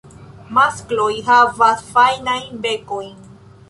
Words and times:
Maskloj 0.57 1.11
havas 1.29 1.87
fajnajn 1.93 2.61
bekojn. 2.67 3.19